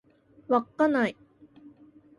[0.47, 1.15] 稚内